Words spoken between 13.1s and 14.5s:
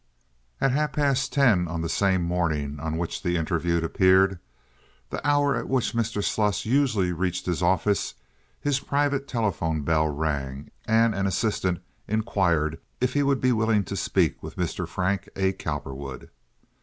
he would be willing to speak